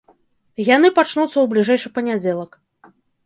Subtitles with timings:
[0.75, 2.51] Яны пачнуцца ў бліжэйшы панядзелак.